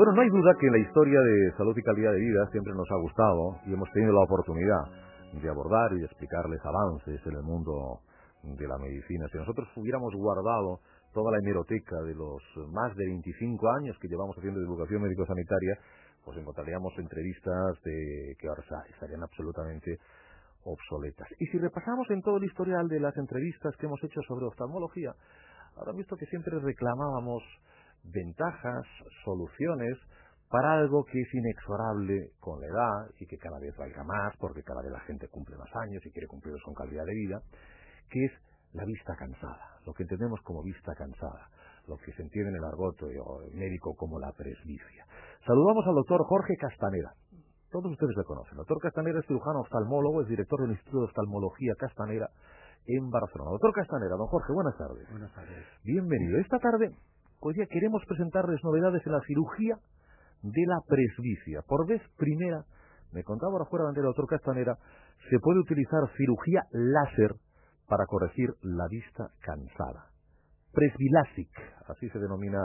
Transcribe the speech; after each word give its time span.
Bueno, 0.00 0.14
no 0.14 0.22
hay 0.22 0.30
duda 0.30 0.56
que 0.58 0.70
la 0.70 0.78
historia 0.78 1.20
de 1.20 1.52
salud 1.58 1.76
y 1.76 1.82
calidad 1.82 2.12
de 2.12 2.20
vida 2.20 2.48
siempre 2.52 2.72
nos 2.72 2.90
ha 2.90 2.96
gustado 3.02 3.60
y 3.66 3.74
hemos 3.74 3.86
tenido 3.92 4.14
la 4.14 4.24
oportunidad 4.24 4.80
de 5.34 5.46
abordar 5.50 5.92
y 5.92 5.98
de 5.98 6.06
explicarles 6.06 6.58
avances 6.64 7.20
en 7.26 7.36
el 7.36 7.42
mundo 7.42 8.00
de 8.42 8.66
la 8.66 8.78
medicina. 8.78 9.26
Si 9.30 9.36
nosotros 9.36 9.68
hubiéramos 9.76 10.14
guardado 10.16 10.80
toda 11.12 11.32
la 11.32 11.38
hemeroteca 11.44 12.00
de 12.00 12.14
los 12.14 12.40
más 12.72 12.96
de 12.96 13.04
25 13.04 13.70
años 13.72 13.94
que 14.00 14.08
llevamos 14.08 14.34
haciendo 14.38 14.58
divulgación 14.60 15.02
médico-sanitaria, 15.02 15.76
pues 16.24 16.38
encontraríamos 16.38 16.96
entrevistas 16.96 17.76
de 17.84 18.36
que 18.40 18.48
ahora 18.48 18.64
estarían 18.88 19.22
absolutamente 19.22 19.98
obsoletas. 20.64 21.28
Y 21.38 21.44
si 21.52 21.58
repasamos 21.58 22.08
en 22.08 22.22
todo 22.22 22.38
el 22.38 22.44
historial 22.44 22.88
de 22.88 23.00
las 23.00 23.14
entrevistas 23.18 23.76
que 23.76 23.84
hemos 23.84 24.02
hecho 24.02 24.22
sobre 24.26 24.46
oftalmología, 24.46 25.12
habrán 25.76 25.96
visto 25.96 26.16
que 26.16 26.24
siempre 26.24 26.58
reclamábamos 26.58 27.44
ventajas, 28.04 28.86
soluciones 29.24 29.96
para 30.50 30.72
algo 30.72 31.04
que 31.04 31.20
es 31.20 31.34
inexorable 31.34 32.32
con 32.40 32.60
la 32.60 32.66
edad 32.66 33.14
y 33.20 33.26
que 33.26 33.38
cada 33.38 33.58
vez 33.60 33.76
valga 33.76 34.02
más 34.02 34.34
porque 34.38 34.62
cada 34.62 34.82
vez 34.82 34.90
la 34.90 35.00
gente 35.00 35.28
cumple 35.28 35.56
más 35.56 35.70
años 35.86 36.04
y 36.04 36.10
quiere 36.10 36.26
cumplirlos 36.26 36.62
con 36.64 36.74
calidad 36.74 37.04
de 37.04 37.14
vida, 37.14 37.40
que 38.10 38.24
es 38.24 38.32
la 38.72 38.84
vista 38.84 39.14
cansada, 39.16 39.78
lo 39.86 39.92
que 39.92 40.02
entendemos 40.02 40.40
como 40.42 40.62
vista 40.62 40.92
cansada, 40.94 41.48
lo 41.86 41.96
que 41.98 42.12
se 42.12 42.22
entiende 42.22 42.50
en 42.50 42.56
el 42.56 42.64
argot 42.64 42.98
médico 43.54 43.94
como 43.94 44.18
la 44.18 44.32
presbicia. 44.32 45.06
Saludamos 45.46 45.86
al 45.86 45.94
doctor 45.94 46.24
Jorge 46.26 46.54
Castanera. 46.56 47.12
Todos 47.70 47.92
ustedes 47.92 48.16
le 48.16 48.24
conocen. 48.24 48.52
El 48.52 48.58
doctor 48.58 48.78
Castanera 48.82 49.20
es 49.20 49.26
cirujano 49.26 49.60
oftalmólogo, 49.60 50.22
es 50.22 50.28
director 50.28 50.60
del 50.60 50.72
Instituto 50.72 50.98
de 51.00 51.04
Oftalmología 51.06 51.72
Castanera 51.78 52.28
en 52.86 53.10
Barcelona. 53.10 53.50
Doctor 53.52 53.72
Castanera, 53.72 54.16
don 54.16 54.26
Jorge, 54.26 54.52
buenas 54.52 54.76
tardes. 54.76 55.08
Buenas 55.10 55.32
tardes. 55.32 55.64
Bienvenido. 55.84 56.38
Esta 56.40 56.58
tarde, 56.58 56.90
hoy 57.40 57.54
día 57.54 57.66
queremos 57.66 58.02
presentarles 58.06 58.62
novedades 58.62 59.02
en 59.06 59.12
la 59.12 59.20
cirugía 59.26 59.76
de 60.42 60.64
la 60.66 60.80
presbicia. 60.86 61.62
Por 61.66 61.86
vez 61.86 62.02
primera, 62.16 62.64
me 63.12 63.24
contaba 63.24 63.52
ahora 63.52 63.64
fuera 63.64 63.90
del 63.92 64.04
doctor 64.04 64.26
Castanera, 64.26 64.76
se 65.28 65.38
puede 65.40 65.60
utilizar 65.60 66.00
cirugía 66.16 66.62
láser 66.70 67.32
para 67.88 68.06
corregir 68.06 68.50
la 68.62 68.86
vista 68.88 69.28
cansada. 69.40 70.06
Presbilasic, 70.72 71.50
así 71.88 72.08
se 72.10 72.18
denomina 72.18 72.60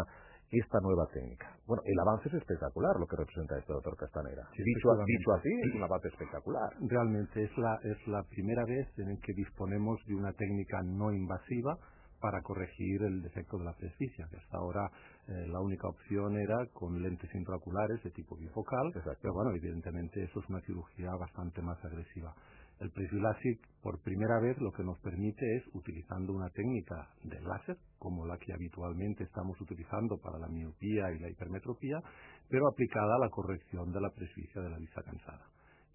esta 0.51 0.79
nueva 0.79 1.07
técnica. 1.11 1.57
Bueno, 1.65 1.81
el 1.85 1.99
avance 1.99 2.29
es 2.29 2.35
espectacular 2.35 2.95
lo 2.99 3.07
que 3.07 3.17
representa 3.17 3.57
este 3.57 3.73
doctor 3.73 3.97
Castanera. 3.97 4.43
dicho, 4.53 4.89
dicho 5.05 5.31
así, 5.33 5.49
es 5.67 5.75
un 5.75 5.83
avance 5.83 6.07
espectacular. 6.09 6.69
Realmente 6.87 7.43
es 7.43 7.57
la, 7.57 7.79
es 7.83 8.07
la 8.07 8.23
primera 8.29 8.63
vez 8.65 8.87
en 8.99 9.17
que 9.19 9.33
disponemos 9.33 9.99
de 10.05 10.15
una 10.15 10.31
técnica 10.33 10.83
no 10.83 11.11
invasiva 11.11 11.77
para 12.25 12.41
corregir 12.41 13.03
el 13.03 13.21
defecto 13.21 13.59
de 13.59 13.65
la 13.65 13.73
presbicia, 13.73 14.27
que 14.31 14.37
hasta 14.37 14.57
ahora 14.57 14.89
eh, 15.27 15.45
la 15.45 15.59
única 15.59 15.87
opción 15.87 16.35
era 16.39 16.57
con 16.73 16.99
lentes 16.99 17.29
intraoculares 17.35 18.01
de 18.03 18.09
tipo 18.09 18.35
bifocal, 18.35 18.91
pero 19.21 19.31
bueno, 19.31 19.51
evidentemente 19.55 20.23
eso 20.23 20.39
es 20.39 20.49
una 20.49 20.59
cirugía 20.61 21.11
bastante 21.19 21.61
más 21.61 21.77
agresiva. 21.85 22.33
El 22.79 22.89
Presbilasic, 22.89 23.59
por 23.83 24.01
primera 24.01 24.39
vez, 24.39 24.57
lo 24.57 24.71
que 24.71 24.83
nos 24.83 24.97
permite 25.01 25.45
es, 25.57 25.63
utilizando 25.75 26.33
una 26.33 26.49
técnica 26.49 27.09
de 27.23 27.39
láser, 27.41 27.77
como 27.99 28.25
la 28.25 28.39
que 28.39 28.53
habitualmente 28.53 29.23
estamos 29.23 29.61
utilizando 29.61 30.17
para 30.17 30.39
la 30.39 30.47
miopía 30.47 31.11
y 31.11 31.19
la 31.19 31.29
hipermetropía, 31.29 32.01
pero 32.49 32.67
aplicada 32.67 33.17
a 33.17 33.19
la 33.19 33.29
corrección 33.29 33.91
de 33.91 34.01
la 34.01 34.09
presbicia 34.09 34.63
de 34.63 34.69
la 34.71 34.79
vista 34.79 35.03
cansada 35.03 35.45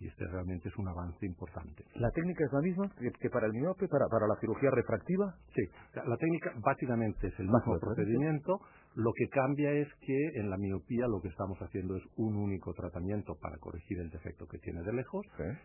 y 0.01 0.09
este 0.09 0.27
realmente 0.27 0.69
es 0.69 0.77
un 0.77 0.89
avance 0.89 1.25
importante. 1.27 1.85
¿La 1.95 2.11
técnica 2.11 2.45
es 2.45 2.53
la 2.53 2.61
misma 2.61 2.91
que 3.21 3.31
para 3.31 3.47
el 3.47 3.53
miope, 3.53 3.87
para, 3.87 4.07
para 4.09 4.27
la 4.27 4.37
cirugía 4.41 4.71
refractiva? 4.71 5.35
Sí, 5.55 5.63
la 5.95 6.17
técnica 6.17 6.53
básicamente 6.65 7.29
es 7.29 7.39
el 7.39 7.47
mismo 7.47 7.79
procedimiento, 7.79 8.61
lo 8.97 9.13
que 9.13 9.29
cambia 9.29 9.71
es 9.73 9.89
que 10.01 10.41
en 10.41 10.51
la 10.51 10.57
miopía 10.57 11.07
lo 11.07 11.21
que 11.21 11.29
estamos 11.29 11.59
haciendo 11.61 11.97
es 11.97 12.03
un 12.17 12.37
único 12.37 12.73
tratamiento 12.75 13.37
para 13.41 13.57
corregir 13.59 14.01
el 14.01 14.11
defecto 14.11 14.47
que 14.47 14.59
tiene 14.59 14.83
de 14.83 14.93
lejos. 14.93 15.25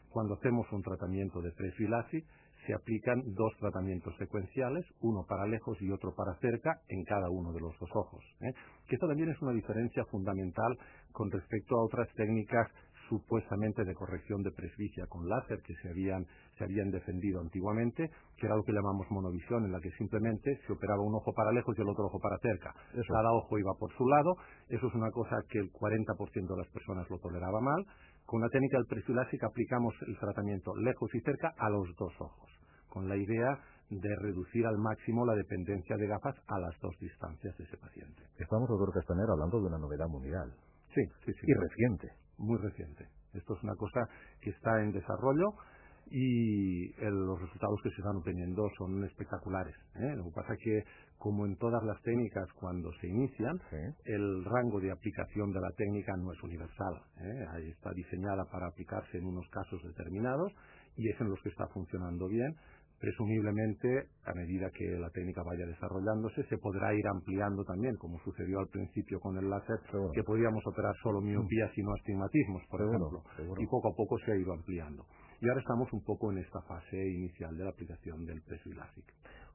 Cuando 0.09 0.35
hacemos 0.35 0.72
un 0.72 0.84
tratamiento 0.84 1.41
de 1.41 1.52
presbilasi, 1.52 2.23
se 2.67 2.73
aplican 2.73 3.22
dos 3.34 3.53
tratamientos 3.59 4.16
secuenciales, 4.17 4.85
uno 5.02 5.25
para 5.28 5.47
lejos 5.47 5.78
y 5.81 5.90
otro 5.91 6.13
para 6.16 6.35
cerca, 6.40 6.81
en 6.90 7.03
cada 7.03 7.29
uno 7.29 7.52
de 7.52 7.62
los 7.62 7.78
dos 7.79 7.90
ojos. 7.94 8.23
¿eh? 8.41 8.53
Que 8.88 8.96
esto 8.96 9.07
también 9.07 9.29
es 9.29 9.41
una 9.41 9.53
diferencia 9.53 10.03
fundamental 10.06 10.78
con 11.12 11.29
respecto 11.31 11.75
a 11.75 11.85
otras 11.85 12.07
técnicas 12.16 12.67
supuestamente 13.09 13.83
de 13.83 13.93
corrección 13.93 14.41
de 14.43 14.51
presbicia 14.51 15.05
con 15.07 15.27
láser 15.27 15.61
que 15.61 15.73
se 15.81 15.89
habían, 15.89 16.25
se 16.57 16.63
habían 16.63 16.89
defendido 16.91 17.41
antiguamente, 17.41 18.09
que 18.38 18.45
era 18.45 18.55
lo 18.55 18.63
que 18.63 18.73
llamamos 18.73 19.09
monovisión, 19.09 19.66
en 19.66 19.71
la 19.71 19.79
que 19.79 19.91
simplemente 19.91 20.59
se 20.66 20.73
operaba 20.73 21.01
un 21.01 21.16
ojo 21.16 21.33
para 21.33 21.51
lejos 21.51 21.75
y 21.77 21.81
el 21.81 21.89
otro 21.89 22.05
ojo 22.05 22.19
para 22.19 22.38
cerca. 22.39 22.73
Cada 23.07 23.31
ojo 23.33 23.57
iba 23.57 23.73
por 23.79 23.91
su 23.93 24.07
lado, 24.07 24.35
eso 24.69 24.88
es 24.88 24.93
una 24.93 25.11
cosa 25.11 25.38
que 25.49 25.59
el 25.59 25.71
40% 25.71 26.47
de 26.47 26.57
las 26.57 26.71
personas 26.71 27.09
lo 27.09 27.19
toleraba 27.19 27.59
mal. 27.61 27.85
Con 28.25 28.41
la 28.41 28.49
técnica 28.49 28.77
del 28.77 28.88
presbilásica 28.88 29.47
aplicamos 29.47 29.93
el 30.07 30.17
tratamiento 30.17 30.75
lejos 30.77 31.13
y 31.13 31.19
cerca 31.22 31.53
a 31.57 31.69
los 31.69 31.87
dos 31.97 32.13
ojos, 32.19 32.49
con 32.89 33.07
la 33.07 33.16
idea 33.16 33.59
de 33.89 34.16
reducir 34.22 34.66
al 34.66 34.77
máximo 34.79 35.25
la 35.25 35.35
dependencia 35.35 35.95
de 35.95 36.07
gafas 36.07 36.35
a 36.47 36.59
las 36.59 36.73
dos 36.81 36.97
distancias 36.99 37.55
de 37.55 37.63
ese 37.63 37.77
paciente. 37.77 38.23
Estamos, 38.39 38.67
doctor 38.67 38.91
Castanera, 38.93 39.33
hablando 39.33 39.59
de 39.61 39.67
una 39.67 39.77
novedad 39.77 40.07
mundial. 40.07 40.51
Sí, 40.93 41.01
sí, 41.23 41.31
sí. 41.33 41.45
Y 41.45 41.53
reciente 41.53 42.25
muy 42.38 42.57
reciente. 42.57 43.07
Esto 43.34 43.56
es 43.56 43.63
una 43.63 43.75
cosa 43.75 44.01
que 44.41 44.50
está 44.50 44.81
en 44.81 44.91
desarrollo 44.91 45.53
y 46.12 46.94
los 47.01 47.41
resultados 47.41 47.79
que 47.81 47.90
se 47.90 47.97
están 47.97 48.18
obteniendo 48.18 48.69
son 48.78 49.03
espectaculares. 49.06 49.75
¿eh? 49.96 50.16
Lo 50.16 50.25
que 50.25 50.31
pasa 50.35 50.53
es 50.53 50.59
que, 50.63 50.84
como 51.18 51.46
en 51.46 51.57
todas 51.57 51.84
las 51.84 52.00
técnicas, 52.03 52.47
cuando 52.53 52.91
se 53.01 53.07
inician, 53.07 53.59
el 54.06 54.46
rango 54.46 54.79
de 54.79 54.91
aplicación 54.91 55.51
de 55.51 55.59
la 55.59 55.72
técnica 55.75 56.13
no 56.18 56.31
es 56.31 56.44
universal. 56.44 57.01
¿eh? 57.22 57.69
Está 57.72 57.91
diseñada 57.94 58.46
para 58.52 58.67
aplicarse 58.67 59.17
en 59.17 59.25
unos 59.25 59.47
casos 59.50 59.81
determinados 59.84 60.53
y 60.97 61.09
es 61.09 61.19
en 61.19 61.29
los 61.29 61.41
que 61.41 61.50
está 61.50 61.67
funcionando 61.67 62.28
bien 62.28 62.56
presumiblemente, 63.05 64.09
a 64.25 64.33
medida 64.33 64.71
que 64.71 64.97
la 64.97 65.11
técnica 65.11 65.43
vaya 65.43 65.67
desarrollándose, 65.67 66.43
se 66.49 66.57
podrá 66.57 66.91
ir 66.95 67.05
ampliando 67.05 67.63
también, 67.63 67.95
como 67.97 68.17
sucedió 68.21 68.57
al 68.59 68.67
principio 68.69 69.19
con 69.19 69.38
el 69.38 69.47
láser, 69.47 69.77
que 70.11 70.23
podíamos 70.23 70.66
operar 70.66 70.95
solo 71.03 71.21
miopías 71.21 71.69
y 71.77 71.83
no 71.83 71.93
astigmatismos, 71.93 72.63
por 72.67 72.81
ejemplo, 72.81 73.21
y 73.59 73.67
poco 73.67 73.89
a 73.89 73.95
poco 73.95 74.17
se 74.25 74.31
ha 74.31 74.35
ido 74.35 74.53
ampliando. 74.53 75.05
Y 75.39 75.47
ahora 75.47 75.61
estamos 75.61 75.93
un 75.93 76.03
poco 76.03 76.31
en 76.31 76.39
esta 76.39 76.61
fase 76.63 76.97
inicial 76.97 77.55
de 77.55 77.63
la 77.63 77.69
aplicación 77.69 78.25
del 78.25 78.41
presbilásic. 78.41 79.05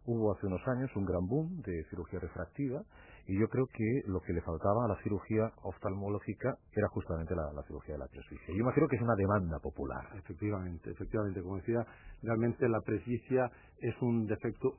Hubo 0.07 0.33
hace 0.33 0.47
unos 0.47 0.67
años 0.67 0.91
un 0.97 1.05
gran 1.05 1.27
boom 1.27 1.61
de 1.63 1.85
cirugía 1.91 2.19
refractiva 2.19 2.83
y 3.27 3.39
yo 3.39 3.49
creo 3.49 3.67
que 3.67 4.03
lo 4.07 4.21
que 4.21 4.33
le 4.33 4.41
faltaba 4.41 4.85
a 4.85 4.89
la 4.89 5.03
cirugía 5.03 5.53
oftalmológica 5.63 6.57
era 6.73 6.89
justamente 6.89 7.35
la, 7.35 7.63
cirugía 7.67 7.95
de 7.95 8.01
la 8.01 8.09
presbicia. 8.09 8.49
Yo 8.49 8.61
imagino 8.61 8.89
que 8.89 8.97
es 8.97 9.03
una 9.03 9.15
demanda 9.15 9.59
popular. 9.61 10.05
Efectivamente, 10.17 10.91
efectivamente. 10.91 11.43
Como 11.43 11.57
decía, 11.57 11.87
realmente 12.23 12.69
la 12.69 12.81
presbicia 12.81 13.51
es 13.79 13.95
un 14.01 14.27
defecto, 14.27 14.79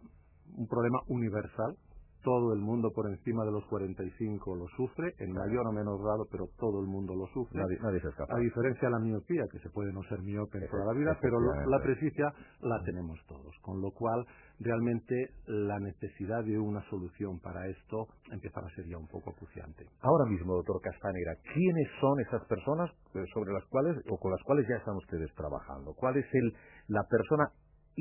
un 0.58 0.68
problema 0.68 1.00
universal 1.08 1.78
todo 2.24 2.54
el 2.54 2.60
mundo 2.60 2.92
por 2.94 3.10
encima 3.10 3.44
de 3.46 3.52
los 3.52 3.66
45 3.66 4.56
lo 4.56 4.68
sufre, 4.76 5.14
en 5.20 5.32
mayor 5.32 5.68
o 5.68 5.72
menor 5.72 6.02
grado, 6.02 6.26
pero 6.32 6.48
todo 6.58 6.82
el 6.82 6.88
mundo 6.88 7.16
lo 7.16 7.28
sufre. 7.28 7.60
Nadie, 7.60 8.00
se 8.00 8.08
escapa. 8.08 8.36
A 8.36 8.40
diferencia 8.40 8.88
de 8.88 8.94
la 8.94 9.00
miopía, 9.00 9.44
que 9.52 9.60
se 9.60 9.70
puede 9.70 9.92
no 9.94 10.02
ser 10.04 10.22
miope 10.22 10.58
en 10.58 10.70
toda 10.70 10.86
la 10.86 10.94
vida, 10.94 11.18
pero 11.22 11.40
la 11.40 11.80
presbicia 11.82 12.34
la 12.62 12.82
tenemos 12.84 13.20
todos. 13.28 13.54
Con 13.62 13.82
lo 13.82 13.92
cual, 13.92 14.26
realmente 14.60 15.16
la 15.46 15.80
necesidad 15.80 16.44
de 16.44 16.58
una 16.58 16.82
solución 16.90 17.40
para 17.40 17.68
esto 17.68 18.08
empezará 18.32 18.68
a 18.68 18.76
ser 18.76 18.86
ya 18.88 18.98
un 18.98 19.08
poco 19.08 19.32
acuciante. 19.32 19.86
Ahora 20.02 20.26
mismo, 20.30 20.54
doctor 20.56 20.82
Castanera, 20.82 21.34
¿quiénes 21.54 21.88
son 22.00 22.20
esas 22.22 22.46
personas 22.46 22.92
eh, 23.16 23.24
sobre 23.34 23.54
las 23.54 23.66
cuales 23.66 23.98
o 24.10 24.18
con 24.18 24.32
las 24.32 24.42
cuales 24.44 24.68
ya 24.68 24.76
están 24.76 24.96
ustedes 24.96 25.34
trabajando? 25.36 25.94
¿Cuál 25.94 26.18
es 26.18 26.26
el, 26.34 26.54
la 26.88 27.04
persona 27.10 27.50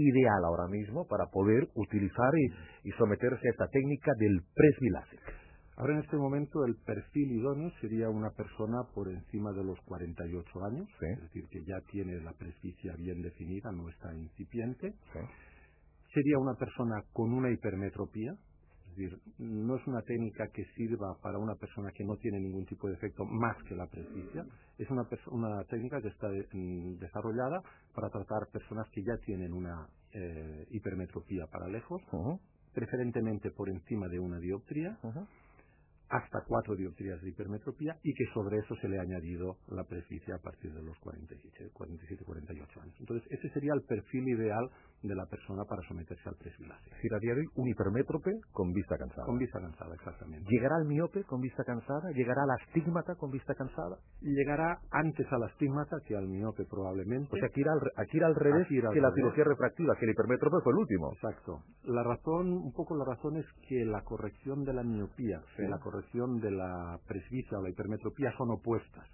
ideal 0.09 0.45
ahora 0.45 0.67
mismo 0.69 1.07
para 1.07 1.27
poder 1.27 1.69
utilizar 1.75 2.33
y, 2.85 2.91
someterse 2.93 3.49
a 3.49 3.51
esta 3.51 3.69
técnica 3.69 4.13
del 4.19 4.41
presbilásic. 4.55 5.21
Ahora 5.77 5.95
en 5.95 6.01
este 6.01 6.17
momento 6.17 6.65
el 6.67 6.77
perfil 6.85 7.33
idóneo 7.33 7.71
sería 7.81 8.09
una 8.11 8.31
persona 8.31 8.83
por 8.95 9.09
encima 9.09 9.53
de 9.53 9.65
los 9.65 9.81
48 9.87 10.65
años, 10.65 10.89
es 11.01 11.23
decir, 11.23 11.45
que 11.51 11.65
ya 11.65 11.81
tiene 11.91 12.21
la 12.21 12.33
presbicia 12.33 12.95
bien 12.97 13.23
definida, 13.23 13.73
no 13.73 13.89
está 13.89 14.15
incipiente. 14.15 14.93
Sería 16.13 16.39
una 16.39 16.55
persona 16.55 17.03
con 17.13 17.33
una 17.33 17.51
hipermetropía, 17.51 18.35
es 18.91 18.97
decir, 18.97 19.19
no 19.39 19.77
es 19.77 19.87
una 19.87 20.03
técnica 20.03 20.49
que 20.53 20.65
sirva 20.77 21.17
para 21.23 21.39
una 21.39 21.55
persona 21.55 21.91
que 21.93 22.05
no 22.05 22.17
tiene 22.17 22.41
ningún 22.41 22.67
tipo 22.67 22.89
de 22.89 22.95
efecto 22.95 23.25
más 23.25 23.57
que 23.65 23.75
la 23.75 23.87
presbicia. 23.87 24.45
Es 24.79 24.91
una, 24.91 25.03
una 25.31 25.65
técnica 25.65 26.01
que 26.01 26.09
está 26.09 26.29
desarrollada 26.29 27.63
para 27.95 28.11
tratar 28.11 28.49
personas 28.53 28.89
que 28.93 29.03
ya 29.03 29.17
tienen 29.25 29.53
una 29.53 29.87
eh, 30.13 30.67
hipermetropía 30.71 31.47
para 31.47 31.69
lejos, 31.69 32.03
preferentemente 32.75 33.51
por 33.51 33.69
encima 33.69 34.09
de 34.09 34.19
una 34.19 34.39
dioptría, 34.39 34.99
hasta 36.11 36.43
cuatro 36.47 36.75
dioptrías 36.75 37.21
de 37.23 37.31
hipermetropía 37.31 37.97
y 38.03 38.13
que 38.13 38.27
sobre 38.35 38.59
eso 38.59 38.75
se 38.77 38.89
le 38.89 38.99
ha 38.99 39.03
añadido 39.03 39.57
la 39.69 39.85
presbicia 39.85 40.35
a 40.35 40.39
partir 40.39 40.75
de 40.75 40.83
los 40.83 40.99
47, 40.99 41.71
47 41.73 42.25
48 42.25 42.81
años. 42.83 42.97
Entonces, 42.99 43.31
ese 43.31 43.49
sería 43.51 43.73
el 43.75 43.83
perfil 43.83 44.29
ideal 44.29 44.69
de 45.03 45.15
la 45.15 45.25
persona 45.27 45.65
para 45.65 45.81
someterse 45.89 46.29
al 46.29 46.35
presbilasia. 46.37 46.87
Es 46.91 46.97
decir, 46.97 47.15
a 47.15 47.19
día 47.19 47.35
de 47.35 47.41
hoy, 47.41 47.47
un 47.55 47.69
hipermétrope 47.69 48.31
con 48.53 48.73
vista 48.73 48.99
cansada. 48.99 49.25
Con 49.25 49.39
vista 49.39 49.61
cansada, 49.61 49.95
exactamente. 49.95 50.47
¿Llegará 50.51 50.77
al 50.77 50.85
miope 50.85 51.25
con 51.25 51.41
vista 51.41 51.65
cansada? 51.65 52.11
¿Llegará 52.13 52.43
al 52.43 52.51
astigmata 52.61 53.15
con 53.15 53.31
vista 53.31 53.55
cansada? 53.55 53.97
Llegará 54.21 54.79
antes 54.91 55.27
al 55.33 55.45
astigmata 55.45 55.97
que 56.07 56.17
al 56.17 56.27
miope 56.27 56.65
probablemente. 56.69 57.31
O 57.33 57.37
sea, 57.37 57.47
aquí 57.47 57.61
irá 57.61 57.73
al, 57.73 57.81
aquí 57.97 58.17
irá 58.17 58.27
al 58.27 58.35
revés 58.35 58.67
que 58.69 59.01
la 59.01 59.13
cirugía 59.15 59.45
refractiva, 59.45 59.95
que 59.97 60.05
el 60.07 60.11
hipermétrope 60.11 60.57
fue 60.63 60.73
el 60.73 60.79
último. 60.79 61.13
Exacto. 61.15 61.63
La 61.85 62.03
razón, 62.03 62.53
un 62.53 62.73
poco 62.73 62.97
la 62.97 63.05
razón 63.05 63.37
es 63.37 63.47
que 63.69 63.85
la 63.85 64.03
corrección 64.03 64.65
de 64.65 64.75
la 64.75 64.83
miopía 64.83 65.41
y 65.59 65.69
la 65.69 65.79
corrección 65.79 66.00
de 66.41 66.51
la 66.51 66.99
presbicia 67.07 67.59
o 67.59 67.63
la 67.63 67.71
hipermetropía 67.71 68.33
son 68.37 68.51
opuestas 68.51 69.07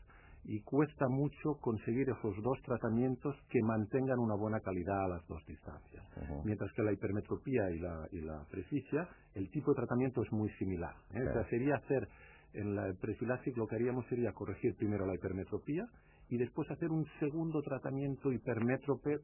y 0.49 0.61
cuesta 0.61 1.09
mucho 1.09 1.55
conseguir 1.61 2.09
esos 2.09 2.35
dos 2.43 2.61
tratamientos 2.63 3.35
que 3.51 3.61
mantengan 3.63 4.19
una 4.19 4.37
buena 4.37 4.61
calidad 4.61 5.05
a 5.05 5.09
las 5.09 5.27
dos 5.27 5.45
distancias. 5.47 6.05
Mientras 6.45 6.73
que 6.73 6.83
la 6.83 6.93
hipermetropía 6.93 7.71
y 7.71 7.79
la, 7.81 8.09
y 8.13 8.21
la 8.21 8.45
presbicia, 8.49 9.09
el 9.35 9.51
tipo 9.51 9.73
de 9.73 9.77
tratamiento 9.77 10.23
es 10.23 10.33
muy 10.33 10.49
similar. 10.51 10.95
¿eh? 11.15 11.23
O 11.29 11.33
sea, 11.33 11.45
sería 11.51 11.75
hacer 11.75 12.09
en 12.53 12.77
la 12.77 12.93
prefilaxis 13.01 13.57
lo 13.57 13.67
que 13.67 13.75
haríamos 13.75 14.07
sería 14.07 14.33
corregir 14.33 14.77
primero 14.77 15.05
la 15.05 15.15
hipermetropía 15.15 15.85
y 16.29 16.39
después 16.39 16.71
hacer 16.71 16.91
un 16.91 17.05
segundo 17.19 17.61
tratamiento 17.63 18.33
hipermétrope 18.33 19.19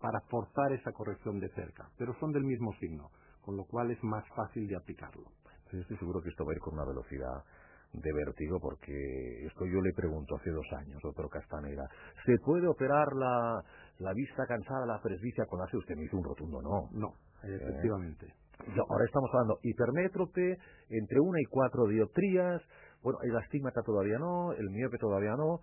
para 0.00 0.20
forzar 0.30 0.72
esa 0.72 0.92
corrección 0.92 1.40
de 1.40 1.48
cerca, 1.50 1.90
pero 1.98 2.14
son 2.18 2.32
del 2.32 2.44
mismo 2.44 2.72
signo, 2.80 3.10
con 3.42 3.56
lo 3.56 3.64
cual 3.64 3.90
es 3.90 4.02
más 4.02 4.24
fácil 4.34 4.66
de 4.66 4.76
aplicarlo. 4.76 5.24
Estoy 5.78 5.96
seguro 5.98 6.20
que 6.20 6.30
esto 6.30 6.44
va 6.44 6.52
a 6.52 6.54
ir 6.54 6.60
con 6.60 6.74
una 6.74 6.84
velocidad 6.84 7.44
de 7.92 8.12
vértigo 8.12 8.60
porque 8.60 8.92
esto 9.46 9.66
yo 9.66 9.80
le 9.80 9.92
pregunto 9.92 10.36
hace 10.36 10.50
dos 10.50 10.66
años, 10.78 11.00
doctor 11.02 11.28
Castanera, 11.28 11.82
¿se 12.24 12.36
puede 12.44 12.68
operar 12.68 13.06
la, 13.14 13.62
la 13.98 14.12
vista 14.12 14.46
cansada, 14.46 14.86
la 14.86 15.00
presbicia 15.02 15.44
con 15.46 15.58
láser? 15.58 15.78
Usted 15.78 15.96
me 15.96 16.04
hizo 16.04 16.16
un 16.16 16.24
rotundo 16.24 16.62
no. 16.62 16.88
No, 16.92 17.14
efectivamente. 17.42 18.26
Eh, 18.26 18.80
ahora 18.88 19.04
estamos 19.04 19.30
hablando 19.32 19.58
hipermétrope, 19.62 20.58
entre 20.90 21.20
una 21.20 21.40
y 21.40 21.44
cuatro 21.46 21.86
dioptrías, 21.86 22.62
bueno, 23.02 23.18
el 23.22 23.36
astigmata 23.36 23.80
todavía 23.82 24.18
no, 24.18 24.52
el 24.52 24.68
miope 24.70 24.98
todavía 24.98 25.34
no, 25.36 25.60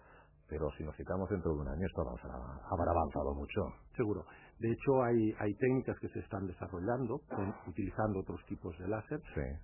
pero 0.50 0.70
si 0.78 0.84
nos 0.84 0.96
citamos 0.96 1.30
dentro 1.30 1.54
de 1.54 1.62
un 1.62 1.68
año 1.68 1.86
esto 1.86 2.02
habrá 2.02 2.92
avanzado 2.92 3.34
mucho. 3.36 3.62
Seguro. 3.96 4.24
De 4.60 4.72
hecho, 4.72 5.04
hay, 5.04 5.34
hay 5.40 5.54
técnicas 5.56 6.00
que 6.00 6.10
se 6.10 6.20
están 6.20 6.48
desarrollando 6.48 7.22
utilizando 7.68 8.20
otros 8.20 8.44
tipos 8.46 8.76
de 8.80 8.88
láser 8.88 9.22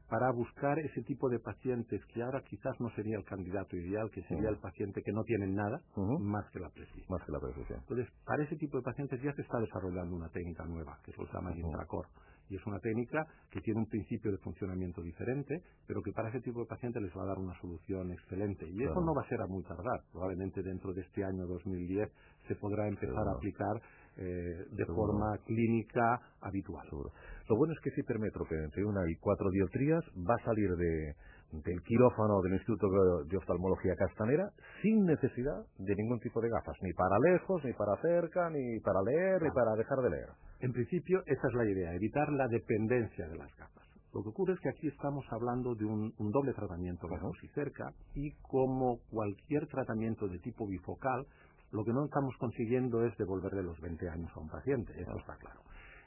para 0.08 0.32
buscar 0.32 0.78
ese 0.80 1.02
tipo 1.02 1.30
de 1.30 1.40
pacientes 1.40 2.02
que 2.14 2.22
ahora 2.22 2.42
quizás 2.42 2.80
no 2.80 2.90
sería 2.92 3.18
el 3.18 3.26
candidato 3.26 3.76
ideal, 3.76 4.12
que 4.12 4.22
sería 4.24 4.50
el 4.50 4.60
paciente 4.60 5.02
que 5.02 5.12
no 5.12 5.24
tiene 5.24 5.48
nada 5.48 5.82
más 6.20 6.46
que 6.52 6.60
la 6.60 6.70
presbicia. 6.70 7.06
Más 7.10 7.24
que 7.24 7.32
la 7.32 7.40
presbicia. 7.40 7.76
Entonces, 7.78 8.08
para 8.26 8.44
ese 8.44 8.56
tipo 8.58 8.78
de 8.78 8.84
pacientes 8.84 9.22
ya 9.22 9.34
se 9.34 9.42
está 9.42 9.60
desarrollando 9.60 10.16
una 10.16 10.30
técnica 10.30 10.66
nueva, 10.66 11.00
que 11.04 11.12
se 11.12 11.26
llama 11.34 11.56
Intracor 11.56 12.06
y 12.54 12.56
es 12.56 12.66
una 12.68 12.80
técnica 12.80 13.26
que 13.50 13.62
tiene 13.62 13.80
un 13.80 13.88
principio 13.88 14.32
de 14.32 14.38
funcionamiento 14.38 15.02
diferente, 15.02 15.64
pero 15.88 16.04
que 16.04 16.12
para 16.12 16.30
ese 16.30 16.40
tipo 16.42 16.60
de 16.60 16.68
pacientes 16.68 17.02
les 17.02 17.12
va 17.18 17.24
a 17.24 17.28
dar 17.34 17.40
una 17.40 17.60
solución 17.60 18.12
excelente. 18.12 18.70
Y 18.70 18.84
eso 18.84 19.02
no 19.02 19.14
va 19.16 19.24
a 19.24 19.28
ser 19.28 19.42
a 19.42 19.48
muy 19.48 19.64
tardar. 19.64 20.02
Probablemente 20.12 20.62
dentro 20.62 20.94
de 20.94 21.02
este 21.02 21.24
año 21.24 21.48
2010 21.48 22.10
se 22.48 22.56
podrá 22.56 22.88
empezar 22.88 23.28
a 23.28 23.36
aplicar 23.36 23.82
eh, 24.18 24.66
de 24.70 24.86
forma 24.86 25.36
clínica 25.48 26.22
habitual. 26.42 26.88
Lo 26.92 27.58
bueno 27.58 27.74
es 27.74 27.80
que 27.82 27.90
ese 27.90 28.02
hipermétrope 28.02 28.56
entre 28.64 28.86
una 28.86 29.02
y 29.10 29.16
cuatro 29.16 29.50
dioptrías 29.50 30.04
va 30.18 30.36
a 30.36 30.46
salir 30.46 30.70
de, 30.76 31.16
del 31.62 31.84
quirófano 31.84 32.42
del 32.42 32.54
Instituto 32.54 32.88
de 33.30 33.38
Oftalmología 33.38 33.96
Castanera 33.96 34.50
sin 34.82 35.06
necesidad 35.06 35.62
de 35.78 35.96
ningún 35.96 36.20
tipo 36.20 36.42
de 36.42 36.50
gafas, 36.50 36.76
ni 36.82 36.92
para 36.94 37.20
lejos, 37.20 37.64
ni 37.64 37.74
para 37.74 37.96
cerca, 38.02 38.50
ni 38.50 38.80
para 38.80 39.02
leer, 39.04 39.42
ni 39.42 39.52
para 39.52 39.76
dejar 39.76 40.00
de 40.00 40.10
leer. 40.10 40.30
En 40.62 40.74
principio, 40.74 41.22
esa 41.28 41.48
es 41.48 41.54
la 41.54 41.66
idea, 41.66 41.94
evitar 41.94 42.32
la 42.32 42.48
dependencia 42.48 43.28
de 43.28 43.38
las 43.38 43.56
gafas. 43.56 43.84
Lo 44.14 44.24
que 44.24 44.30
ocurre 44.30 44.54
es 44.54 44.60
que 44.60 44.70
aquí 44.70 44.88
estamos 44.88 45.26
hablando 45.32 45.76
de 45.76 45.86
un, 45.86 46.14
doble 46.18 46.54
tratamiento 46.54 47.08
lejos 47.08 47.38
y 47.44 47.48
cerca, 47.50 47.92
y 48.16 48.32
como 48.42 49.00
cualquier 49.10 49.68
tratamiento 49.68 50.28
de 50.28 50.40
tipo 50.40 50.68
bifocal, 50.68 51.26
lo 51.72 51.84
que 51.84 51.94
no 51.94 52.06
estamos 52.06 52.36
consiguiendo 52.38 53.04
es 53.06 53.16
devolverle 53.18 53.64
los 53.64 53.80
20 53.82 54.08
años 54.10 54.32
a 54.36 54.40
un 54.40 54.50
paciente, 54.50 54.94
eso 55.00 55.18
está 55.18 55.36
claro. 55.38 55.62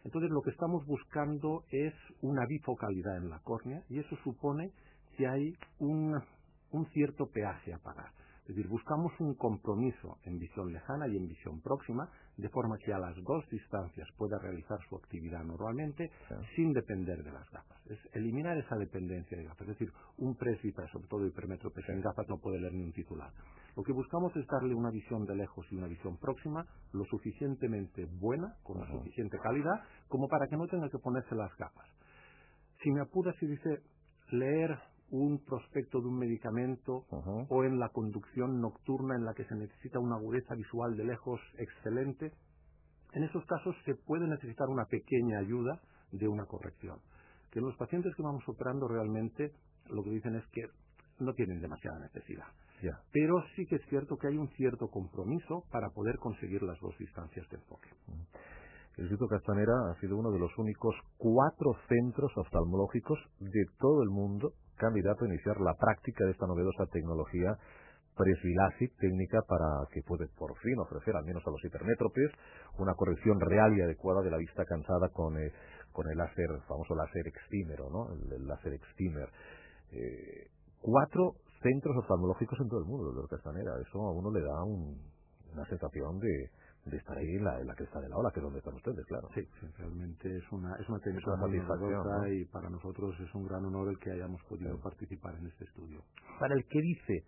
Entonces, 0.05 0.31
lo 0.31 0.41
que 0.41 0.51
estamos 0.51 0.87
buscando 0.87 1.65
es 1.71 1.93
una 2.23 2.47
bifocalidad 2.47 3.17
en 3.17 3.29
la 3.29 3.41
córnea, 3.41 3.83
y 3.89 3.99
eso 3.99 4.15
supone 4.23 4.71
que 5.17 5.27
hay 5.27 5.57
un, 5.79 6.21
cierto 6.93 7.27
peaje 7.27 7.73
a 7.73 7.79
pagar. 7.79 8.11
Es 8.43 8.55
decir, 8.55 8.69
buscamos 8.69 9.13
un 9.19 9.35
compromiso 9.35 10.19
en 10.23 10.39
visión 10.39 10.73
lejana 10.73 11.09
y 11.09 11.17
en 11.17 11.27
visión 11.27 11.61
próxima, 11.63 12.09
de 12.37 12.49
forma 12.49 12.77
que 12.79 12.93
a 12.93 12.99
las 12.99 13.17
dos 13.25 13.45
distancias 13.51 14.07
pueda 14.17 14.39
realizar 14.39 14.79
su 14.89 14.95
actividad 14.95 15.43
normalmente 15.43 16.13
sin 16.55 16.73
depender 16.73 17.25
de 17.25 17.33
las 17.33 17.51
gafas. 17.51 17.79
Es 17.87 17.99
eliminar 18.13 18.57
esa 18.57 18.77
dependencia 18.77 19.37
de 19.37 19.45
gafas. 19.45 19.63
Es 19.63 19.79
decir, 19.79 19.91
un 20.19 20.37
presbítero, 20.37 20.87
sobre 20.89 21.09
todo 21.09 21.27
hipermétrope 21.27 21.81
en 21.89 22.03
gafas, 22.03 22.29
no 22.29 22.39
puede 22.39 22.61
leer 22.61 22.75
ni 22.75 22.85
un 22.85 22.93
titular. 22.93 23.33
Lo 23.75 23.83
que 23.83 23.93
buscamos 23.93 24.35
es 24.37 24.47
darle 24.47 24.75
una 24.75 24.91
visión 24.91 25.27
de 25.27 25.35
lejos 25.35 25.67
y 25.71 25.77
una 25.77 25.89
visión 25.89 26.17
próxima 26.19 26.65
lo 26.93 27.05
suficientemente 27.07 28.07
buena, 28.21 28.55
con 28.63 28.81
la 28.81 28.87
suficiente 28.87 29.39
calidad, 29.43 29.83
como 30.09 30.29
para 30.29 30.47
que 30.47 30.57
no 30.57 30.69
tenga 30.69 30.89
que 30.89 30.99
ponerse 30.99 31.35
las 31.35 31.51
gafas. 31.57 31.89
Si 32.83 32.93
me 32.93 33.01
apura, 33.01 33.33
si 33.41 33.47
dice 33.47 33.83
leer 34.31 34.79
un 35.11 35.45
prospecto 35.45 36.01
de 36.01 36.09
un 36.09 36.19
medicamento 36.19 37.05
o 37.49 37.65
en 37.65 37.79
la 37.79 37.89
conducción 37.91 38.61
nocturna 38.61 39.15
en 39.17 39.25
la 39.25 39.35
que 39.35 39.45
se 39.45 39.55
necesita 39.55 39.99
una 39.99 40.17
agudeza 40.17 40.55
visual 40.55 40.97
de 40.97 41.05
lejos 41.05 41.41
excelente, 41.59 42.33
en 43.13 43.23
esos 43.25 43.45
casos 43.47 43.75
se 43.85 43.95
puede 43.95 44.27
necesitar 44.27 44.69
una 44.69 44.85
pequeña 44.87 45.39
ayuda 45.39 45.81
de 46.13 46.29
una 46.29 46.45
corrección. 46.47 46.99
Que 47.51 47.61
los 47.61 47.77
pacientes 47.77 48.15
que 48.15 48.23
vamos 48.23 48.43
operando 48.49 48.89
realmente 48.89 49.53
lo 49.89 50.03
que 50.03 50.11
dicen 50.11 50.35
es 50.35 50.45
que 50.53 50.63
no 51.21 51.33
tienen 51.33 51.61
demasiada 51.61 51.99
necesidad. 52.01 52.47
Pero 53.13 53.43
sí 53.55 53.65
que 53.67 53.77
es 53.77 53.83
cierto 53.89 54.17
que 54.17 54.29
hay 54.29 54.37
un 54.37 54.49
cierto 54.51 54.89
compromiso 54.89 55.65
para 55.71 55.89
poder 55.91 56.17
conseguir 56.19 56.63
las 56.63 56.79
dos 56.81 56.97
distancias 56.99 57.49
de 57.49 57.57
enfoque. 57.57 57.89
El 58.97 59.05
Instituto 59.05 59.29
Castanera 59.29 59.73
ha 59.91 60.01
sido 60.01 60.17
uno 60.17 60.31
de 60.31 60.39
los 60.39 60.57
únicos 60.59 60.95
cuatro 61.17 61.73
centros 61.89 62.33
oftalmológicos 62.37 63.19
de 63.41 63.65
todo 63.79 64.03
el 64.03 64.11
mundo 64.11 64.53
candidato 64.77 65.25
a 65.25 65.29
iniciar 65.29 65.61
la 65.61 65.75
práctica 65.75 66.25
de 66.25 66.33
esta 66.33 66.47
novedosa 66.47 66.87
tecnología 66.93 67.57
presbilásic 68.17 68.97
técnica 68.97 69.43
para 69.47 69.87
que 69.93 70.01
puede 70.03 70.27
por 70.39 70.57
fin 70.59 70.79
ofrecer, 70.79 71.15
al 71.15 71.25
menos 71.25 71.43
a 71.47 71.51
los 71.51 71.63
hipermétropes, 71.65 72.33
una 72.79 72.95
corrección 72.95 73.39
real 73.41 73.77
y 73.77 73.83
adecuada 73.83 74.23
de 74.23 74.31
la 74.31 74.39
vista 74.39 74.65
cansada 74.65 75.11
con, 75.13 75.37
eh, 75.39 75.53
con 75.93 76.09
el 76.11 76.17
láser, 76.17 76.49
famoso 76.67 76.95
láser 76.95 77.29
extímero, 77.29 77.91
¿no? 77.91 78.09
El, 78.13 78.47
láser 78.47 78.73
extímer. 78.73 79.29
Eh, 79.93 80.49
cuatro 80.81 81.35
centros 81.63 81.97
oftalmológicos 81.99 82.59
en 82.61 82.69
todo 82.69 82.81
el 82.81 82.87
mundo, 82.87 83.13
doctor 83.13 83.39
Castanera. 83.39 83.73
Eso 83.87 84.01
a 84.01 84.13
uno 84.13 84.31
le 84.31 84.41
da 84.41 84.65
una 84.65 85.67
sensación 85.69 86.19
de, 86.19 86.51
de 86.87 86.97
estar 86.97 87.17
ahí 87.19 87.37
en 87.37 87.45
la, 87.45 87.61
en 87.61 87.67
la 87.67 87.75
cresta 87.75 88.01
de 88.01 88.09
la 88.09 88.17
ola, 88.17 88.31
que 88.33 88.41
es 88.41 88.45
donde 88.45 88.59
están 88.59 88.75
ustedes, 88.75 89.05
claro. 89.07 89.29
Sí, 89.35 89.43
realmente 89.79 90.37
es 90.37 90.53
una, 90.53 90.77
es 90.77 90.89
una 90.89 90.99
técnica 91.01 91.31
y 92.31 92.45
para 92.47 92.71
nosotros 92.71 93.15
es 93.21 93.35
un 93.35 93.45
gran 93.45 93.65
honor 93.65 93.89
el 93.91 93.99
que 93.99 94.13
hayamos 94.13 94.43
podido 94.45 94.79
participar 94.81 95.35
en 95.37 95.47
este 95.47 95.65
estudio. 95.65 96.03
Para 96.39 96.55
el 96.55 96.65
que 96.67 96.81
dice, 96.81 97.25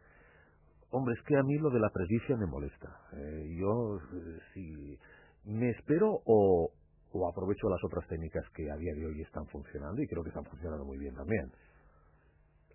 hombre, 0.90 1.14
es 1.18 1.22
que 1.26 1.36
a 1.36 1.42
mí 1.42 1.58
lo 1.58 1.70
de 1.70 1.80
la 1.80 1.90
presbicia 1.90 2.36
me 2.36 2.46
molesta. 2.46 2.88
Eh, 3.12 3.56
yo, 3.58 3.98
eh, 3.98 4.38
si 4.54 4.98
me 5.44 5.70
espero 5.70 6.20
o, 6.24 6.70
o 7.12 7.28
aprovecho 7.28 7.68
las 7.68 7.82
otras 7.84 8.06
técnicas 8.08 8.44
que 8.54 8.70
a 8.70 8.76
día 8.76 8.94
de 8.94 9.06
hoy 9.06 9.20
están 9.22 9.46
funcionando 9.46 10.00
y 10.00 10.06
creo 10.06 10.22
que 10.22 10.30
están 10.30 10.44
funcionando 10.44 10.84
muy 10.84 10.98
bien 10.98 11.14
también. 11.14 11.50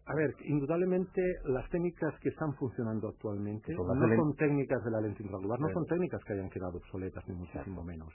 A 0.06 0.16
ver, 0.16 0.36
indudablemente 0.44 1.22
las 1.46 1.70
técnicas 1.70 2.14
que 2.20 2.30
están 2.30 2.54
funcionando 2.56 3.08
actualmente 3.08 3.74
no 3.74 4.16
son 4.16 4.36
técnicas 4.36 4.84
de 4.84 4.92
la 4.92 5.00
lente 5.00 5.24
intraocular, 5.24 5.60
no 5.60 5.70
son 5.70 5.86
técnicas 5.86 6.22
que 6.26 6.34
hayan 6.34 6.50
quedado 6.50 6.78
obsoletas, 6.78 7.26
ni 7.28 7.36
muchísimo 7.36 7.84
menos. 7.84 8.14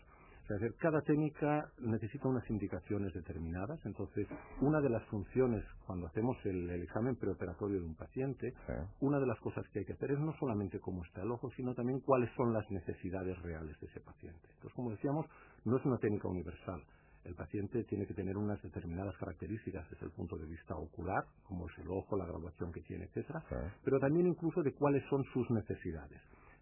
O 0.51 0.59
sea, 0.59 0.69
cada 0.81 1.03
técnica 1.03 1.71
necesita 1.79 2.27
unas 2.29 2.49
indicaciones 2.49 3.13
determinadas, 3.13 3.79
entonces 3.85 4.27
una 4.61 4.81
de 4.81 4.89
las 4.89 5.03
funciones 5.05 5.63
cuando 5.87 6.07
hacemos 6.07 6.37
el, 6.45 6.71
examen 6.71 7.17
preoperatorio 7.17 7.81
de 7.81 7.87
un 7.87 7.95
paciente, 7.95 8.53
una 9.01 9.19
de 9.19 9.27
las 9.27 9.39
cosas 9.41 9.67
que 9.73 9.81
hay 9.81 9.85
que 9.85 9.93
hacer 9.93 10.13
es 10.13 10.19
no 10.19 10.33
solamente 10.39 10.81
cómo 10.81 11.05
está 11.05 11.23
el 11.23 11.31
ojo, 11.31 11.51
sino 11.51 11.75
también 11.75 12.01
cuáles 12.01 12.31
son 12.35 12.53
las 12.53 12.71
necesidades 12.71 13.39
reales 13.43 13.79
de 13.81 13.87
ese 13.87 14.01
paciente. 14.01 14.49
Entonces, 14.55 14.73
como 14.75 14.91
decíamos, 14.91 15.27
no 15.65 15.77
es 15.77 15.85
una 15.85 15.99
técnica 15.99 16.29
universal 16.29 16.83
el 17.29 17.35
paciente 17.35 17.85
tiene 17.85 18.07
que 18.07 18.15
tener 18.15 18.37
unas 18.37 18.61
determinadas 18.63 19.17
características 19.19 19.89
desde 19.91 20.07
el 20.07 20.13
punto 20.13 20.37
de 20.37 20.47
vista 20.47 20.75
ocular, 20.75 21.25
como 21.45 21.69
es 21.69 21.79
el 21.79 21.89
ojo, 21.89 22.17
la 22.17 22.25
graduación 22.25 22.73
que 22.73 22.81
tiene, 22.81 23.05
etcétera, 23.05 23.45
pero 23.85 24.01
también 24.01 24.27
incluso 24.27 24.63
de 24.63 24.73
cuáles 24.73 25.05
son 25.11 25.23
sus 25.33 25.49
necesidades. 25.51 26.21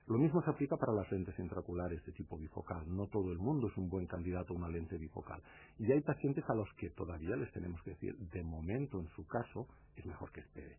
Lo 0.08 0.18
mismo 0.18 0.40
se 0.42 0.50
aplica 0.50 0.76
para 0.76 0.92
las 0.92 1.10
lentes 1.10 1.36
intraoculares 1.38 2.04
de 2.04 2.12
tipo 2.12 2.38
bifocal. 2.38 2.84
No 2.86 3.08
todo 3.08 3.32
el 3.32 3.38
mundo 3.38 3.66
es 3.68 3.76
un 3.76 3.88
buen 3.88 4.06
candidato 4.06 4.52
a 4.54 4.56
una 4.56 4.68
lente 4.68 4.96
bifocal. 4.98 5.42
Y 5.78 5.90
hay 5.90 6.00
pacientes 6.00 6.44
a 6.48 6.54
los 6.54 6.72
que 6.74 6.90
todavía 6.90 7.34
les 7.34 7.50
tenemos 7.52 7.82
que 7.82 7.90
decir, 7.90 8.16
de 8.16 8.42
momento 8.44 9.00
en 9.00 9.08
su 9.16 9.26
caso, 9.26 9.66
es 9.96 10.06
mejor 10.06 10.30
que 10.30 10.40
espere. 10.40 10.76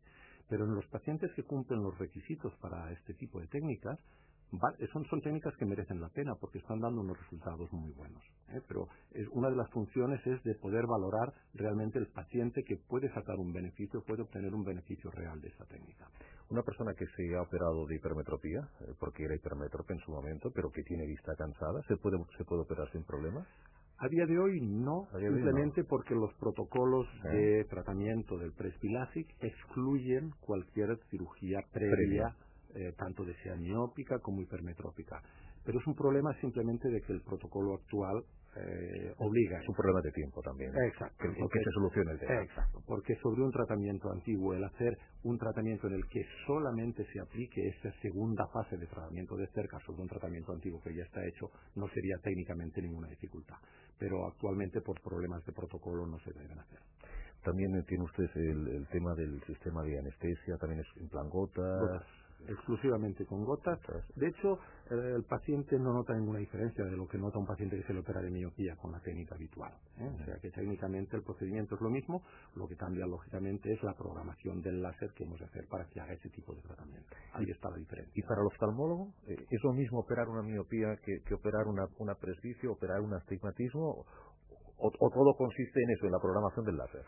cumplen 1.44 1.84
los 1.84 1.98
requisitos 1.98 2.54
para 2.62 2.90
este 2.94 3.14
tipo 3.16 3.42
de 3.42 3.48
técnicas, 3.48 4.00
son, 4.94 5.06
son 5.06 5.22
técnicas 5.22 5.56
que 5.58 5.66
merecen 5.66 6.00
la 6.00 6.10
pena 6.10 6.34
porque 6.40 6.60
están 6.60 6.80
dando 6.80 7.02
unos 7.02 7.18
resultados 7.18 7.72
muy 7.74 7.92
buenos. 7.92 8.24
¿eh? 8.50 8.62
Pero 8.68 8.88
es, 9.12 9.28
una 9.32 9.50
de 9.50 9.56
las 9.56 9.70
funciones 9.72 10.26
es 10.26 10.42
de 10.44 10.56
poder 10.56 10.86
valorar 10.88 11.34
realmente 11.54 12.00
el 12.00 12.08
paciente 12.08 12.64
que 12.64 12.78
puede 12.88 13.10
sacar 13.14 13.36
un 13.38 13.52
beneficio, 13.52 14.04
puede 14.06 14.24
obtener 14.24 14.54
un 14.54 14.64
beneficio 14.64 15.12
real 15.12 15.40
de 15.42 15.50
esa 15.50 15.66
técnica. 15.66 16.08
Una 16.50 16.64
persona 16.64 16.94
que 16.94 17.06
se 17.06 17.36
ha 17.36 17.42
operado 17.42 17.86
de 17.88 17.96
hipermetropía, 17.96 18.62
eh, 18.82 18.94
porque 19.00 19.26
era 19.26 19.36
hipermetrope 19.36 19.94
en 19.94 20.00
su 20.00 20.12
momento, 20.12 20.50
pero 20.56 20.70
que 20.72 20.84
tiene 20.84 21.06
vista 21.06 21.36
cansada, 21.36 21.82
¿se 21.88 21.98
puede, 21.98 22.18
se 22.38 22.46
puede 22.46 22.62
operar 22.62 22.90
sin 22.92 23.04
problemas? 23.04 23.46
A 24.00 24.08
día 24.10 24.28
de 24.28 24.38
hoy 24.38 24.62
no, 24.62 25.08
simplemente 25.20 25.84
porque 25.84 26.14
los 26.14 26.32
protocolos 26.36 27.08
de 27.32 27.66
tratamiento 27.66 28.38
del 28.38 28.54
Presbilasic 28.54 29.28
excluyen 29.42 30.30
cualquier 30.40 31.00
cirugía 31.10 31.62
previa 31.74 32.36
eh, 32.78 32.94
tanto 32.98 33.26
de 33.26 33.34
sea 33.42 33.56
miópica 33.56 34.20
como 34.20 34.42
hipermetrópica. 34.42 35.22
Pero 35.66 35.80
es 35.80 35.88
un 35.88 35.96
problema 35.96 36.34
simplemente 36.40 36.88
de 36.90 37.02
que 37.02 37.14
el 37.14 37.22
protocolo 37.22 37.74
actual 37.74 38.24
eh, 38.56 39.14
obliga. 39.18 39.60
Es 39.60 39.68
un 39.68 39.76
problema 39.76 40.02
de 40.02 40.12
tiempo 40.12 40.42
también. 40.42 40.72
Exacto. 40.90 41.18
Que, 41.20 41.30
porque 41.40 41.60
se 41.60 41.72
solucione 41.72 42.12
el 42.12 42.20
tema. 42.20 42.42
Exacto. 42.44 42.82
Porque 42.86 43.16
sobre 43.18 43.42
un 43.42 43.52
tratamiento 43.52 44.12
antiguo, 44.12 44.54
el 44.54 44.64
hacer 44.64 44.98
un 45.24 45.38
tratamiento 45.38 45.88
en 45.88 45.94
el 45.94 46.08
que 46.08 46.24
solamente 46.46 47.06
se 47.12 47.20
aplique 47.20 47.68
esa 47.68 47.92
segunda 48.02 48.48
fase 48.48 48.78
de 48.78 48.88
tratamiento 48.88 49.36
de 49.36 49.48
cerca 49.48 49.80
sobre 49.86 50.02
un 50.02 50.08
tratamiento 50.08 50.54
antiguo 50.54 50.82
que 50.82 50.96
ya 50.96 51.04
está 51.04 51.20
hecho, 51.26 51.52
no 51.76 51.88
sería 51.90 52.18
técnicamente 52.24 52.82
ninguna 52.82 53.08
dificultad. 53.08 53.58
Pero 54.00 54.28
actualmente 54.28 54.82
por 54.82 55.02
problemas 55.02 55.44
de 55.46 55.52
protocolo 55.54 56.08
no 56.08 56.20
se 56.20 56.32
deben 56.34 56.60
hacer. 56.60 56.80
También 57.44 57.72
tiene 57.86 58.04
usted 58.04 58.30
el, 58.36 58.88
tema 58.92 59.14
del 59.16 59.42
sistema 59.46 59.84
de 59.84 60.00
anestesia, 60.00 60.58
también 60.58 60.82
es 60.82 61.02
en 61.02 61.10
plan 61.10 61.30
gotas 61.30 62.04
exclusivamente 62.48 63.26
con 63.26 63.44
gotas. 63.44 63.80
De 64.16 64.28
hecho, 64.28 64.60
eh, 64.90 65.14
el 65.16 65.24
paciente 65.24 65.78
no 65.78 65.94
nota 65.94 66.14
ninguna 66.14 66.40
diferencia 66.40 66.86
de 66.86 66.96
lo 66.96 67.08
que 67.08 67.18
nota 67.18 67.40
un 67.40 67.46
paciente 67.46 67.78
que 67.78 67.84
se 67.84 67.94
le 67.94 68.00
opera 68.00 68.22
de 68.22 68.30
miopía 68.30 68.76
con 68.76 68.92
la 68.92 69.00
técnica 69.00 69.36
habitual. 69.36 69.74
¿eh? 70.00 70.10
O 70.22 70.26
sea 70.26 70.36
que 70.42 70.50
técnicamente 70.52 71.18
el 71.18 71.24
procedimiento 71.24 71.76
es 71.76 71.82
lo 71.82 71.90
mismo, 71.90 72.24
lo 72.56 72.68
que 72.68 72.76
cambia 72.76 73.06
lógicamente 73.06 73.72
es 73.72 73.82
la 73.84 73.94
programación 73.94 74.62
del 74.62 74.82
láser 74.82 75.12
que 75.14 75.24
hemos 75.24 75.40
de 75.40 75.46
hacer 75.46 75.66
para 75.70 75.86
que 75.88 76.00
haga 76.00 76.14
ese 76.14 76.30
tipo 76.30 76.54
de 76.54 76.62
tratamiento. 76.62 77.10
Ahí 77.34 77.46
está 77.50 77.70
la 77.70 77.78
diferencia. 77.78 78.14
¿Y 78.16 78.22
para 78.22 78.42
el 78.42 78.48
oftalmólogo 78.48 79.14
eh, 79.28 79.36
es 79.50 79.64
lo 79.64 79.74
mismo 79.74 80.00
operar 80.00 80.28
una 80.30 80.42
miopía 80.42 80.96
que, 81.04 81.34
operar 81.34 81.68
una, 81.68 81.86
una 82.00 82.16
presbicia, 82.16 82.70
operar 82.70 83.02
un 83.02 83.14
astigmatismo? 83.14 84.06
o 84.80 85.10
todo 85.10 85.34
consiste 85.36 85.82
en 85.82 85.90
eso, 85.90 86.06
en 86.06 86.12
la 86.12 86.20
programación 86.20 86.64
del 86.64 86.78
láser? 86.78 87.02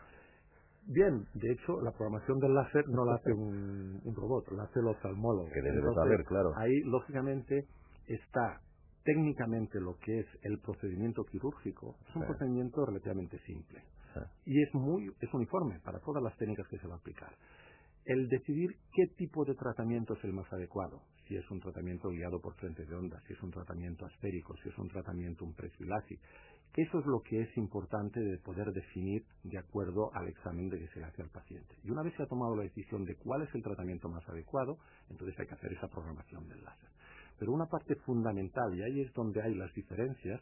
Bien, 0.86 1.26
de 1.34 1.52
hecho, 1.52 1.80
la 1.82 1.92
programación 1.92 2.38
del 2.40 2.54
láser 2.54 2.88
no 2.88 3.04
la 3.04 3.14
hace 3.14 3.32
un, 3.32 4.00
robot, 4.14 4.50
la 4.52 4.64
hace 4.64 4.80
el 4.80 4.88
oftalmólogo. 4.88 5.48
Que 5.52 5.62
debe 5.62 5.94
saber, 5.94 6.24
claro. 6.24 6.52
Ahí, 6.56 6.80
lógicamente, 6.84 7.66
está 8.06 8.60
técnicamente 9.04 9.80
lo 9.80 9.96
que 9.98 10.20
es 10.20 10.26
el 10.42 10.58
procedimiento 10.58 11.24
quirúrgico. 11.24 11.96
Es 12.08 12.16
un 12.16 12.26
procedimiento 12.26 12.84
relativamente 12.84 13.38
simple. 13.40 13.82
Y 14.44 14.62
es 14.62 14.74
muy, 14.74 15.10
es 15.20 15.32
uniforme 15.32 15.78
para 15.84 16.00
todas 16.00 16.22
las 16.22 16.36
técnicas 16.36 16.66
que 16.68 16.78
se 16.78 16.88
va 16.88 16.94
a 16.94 16.98
aplicar. 16.98 17.30
El 18.04 18.28
decidir 18.28 18.70
qué 18.92 19.06
tipo 19.16 19.44
de 19.44 19.54
tratamiento 19.54 20.14
es 20.14 20.24
el 20.24 20.32
más 20.32 20.52
adecuado, 20.52 21.02
si 21.30 21.36
es 21.36 21.48
un 21.48 21.60
tratamiento 21.60 22.08
guiado 22.08 22.40
por 22.40 22.54
frente 22.56 22.84
de 22.84 22.92
onda, 22.92 23.22
si 23.28 23.34
es 23.34 23.40
un 23.40 23.52
tratamiento 23.52 24.04
asférico, 24.04 24.56
si 24.64 24.68
es 24.68 24.76
un 24.78 24.88
tratamiento 24.88 25.44
un 25.44 25.54
presbilásico, 25.54 26.20
eso 26.76 26.98
es 26.98 27.06
lo 27.06 27.20
que 27.22 27.40
es 27.40 27.56
importante 27.56 28.18
de 28.18 28.36
poder 28.38 28.72
definir 28.72 29.24
de 29.44 29.58
acuerdo 29.58 30.10
al 30.12 30.26
examen 30.26 30.68
de 30.68 30.80
que 30.80 30.88
se 30.88 31.04
hace 31.04 31.22
al 31.22 31.30
paciente. 31.30 31.76
Y 31.84 31.90
una 31.90 32.02
vez 32.02 32.14
se 32.16 32.24
ha 32.24 32.26
tomado 32.26 32.56
la 32.56 32.64
decisión 32.64 33.04
de 33.04 33.14
cuál 33.14 33.42
es 33.42 33.54
el 33.54 33.62
tratamiento 33.62 34.08
más 34.08 34.28
adecuado, 34.28 34.78
entonces 35.08 35.38
hay 35.38 35.46
que 35.46 35.54
hacer 35.54 35.72
esa 35.72 35.86
programación 35.86 36.48
del 36.48 36.64
láser. 36.64 36.90
Pero 37.38 37.52
una 37.52 37.66
parte 37.66 37.94
fundamental, 38.04 38.74
y 38.74 38.82
ahí 38.82 39.00
es 39.02 39.12
donde 39.12 39.40
hay 39.40 39.54
las 39.54 39.72
diferencias, 39.72 40.40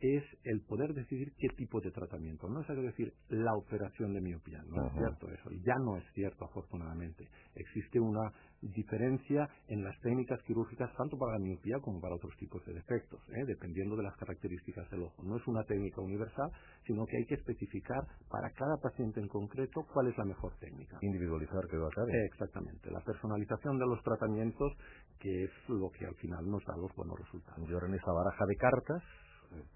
es 0.00 0.24
el 0.44 0.60
poder 0.62 0.92
decidir 0.92 1.32
qué 1.38 1.48
tipo 1.56 1.80
de 1.80 1.90
tratamiento. 1.90 2.48
No 2.48 2.60
es 2.60 2.68
decir 2.68 3.12
la 3.28 3.54
operación 3.54 4.12
de 4.12 4.20
miopía, 4.20 4.62
no 4.68 4.86
es 4.86 4.92
cierto 4.92 5.28
eso. 5.30 5.50
Ya 5.64 5.74
no 5.84 5.96
es 5.96 6.04
cierto, 6.12 6.44
afortunadamente. 6.44 7.28
Existe 7.54 7.98
una 7.98 8.32
diferencia 8.60 9.48
en 9.68 9.84
las 9.84 9.98
técnicas 10.00 10.40
quirúrgicas 10.42 10.90
tanto 10.96 11.16
para 11.18 11.32
la 11.32 11.38
miopía 11.38 11.78
como 11.80 12.00
para 12.00 12.14
otros 12.14 12.34
tipos 12.36 12.64
de 12.66 12.74
defectos, 12.74 13.20
¿eh? 13.28 13.44
dependiendo 13.46 13.96
de 13.96 14.02
las 14.02 14.16
características 14.16 14.90
del 14.90 15.02
ojo. 15.02 15.22
No 15.22 15.36
es 15.36 15.46
una 15.46 15.62
técnica 15.64 16.00
universal, 16.00 16.50
sino 16.86 17.04
que 17.06 17.16
hay 17.18 17.24
que 17.26 17.34
especificar 17.34 18.00
para 18.28 18.50
cada 18.50 18.76
paciente 18.82 19.20
en 19.20 19.28
concreto 19.28 19.86
cuál 19.92 20.08
es 20.08 20.18
la 20.18 20.24
mejor 20.24 20.52
técnica. 20.58 20.98
Individualizar 21.02 21.66
que 21.70 21.76
va 21.76 21.86
a 21.86 22.16
eh, 22.16 22.26
exactamente. 22.32 22.90
La 22.90 23.00
personalización 23.00 23.78
de 23.78 23.86
los 23.86 24.02
tratamientos, 24.02 24.72
que 25.20 25.44
es 25.44 25.50
lo 25.68 25.90
que 25.90 26.06
al 26.06 26.14
final 26.16 26.48
nos 26.48 26.64
da 26.64 26.76
los 26.76 26.94
buenos 26.96 27.18
resultados. 27.18 27.68
Yo 27.68 27.78
en 27.78 27.94
esa 27.94 28.12
baraja 28.12 28.44
de 28.46 28.56
cartas 28.56 29.02